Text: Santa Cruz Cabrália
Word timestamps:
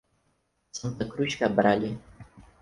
Santa 0.71 1.05
Cruz 1.07 1.35
Cabrália 1.35 1.95